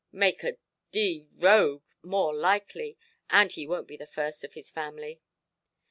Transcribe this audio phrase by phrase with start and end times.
[0.11, 0.53] "Make a
[0.91, 2.97] d—d rogue more likely.
[3.29, 5.21] And he wonʼt be the first of his family".